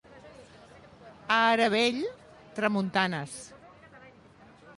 A 1.35 1.37
Aravell, 1.49 2.01
tramuntanes. 2.61 3.37